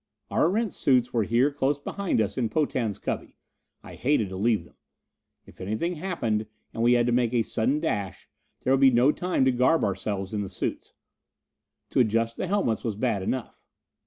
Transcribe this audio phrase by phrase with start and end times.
[0.31, 3.35] Our Erentz suits were here close behind us in Potan's cubby.
[3.83, 4.73] I hated to leave them:
[5.45, 8.27] if anything happened and we had to make a sudden dash,
[8.61, 10.93] there would be no time to garb ourselves in the suits.
[11.91, 13.61] To adjust the helmets was bad enough.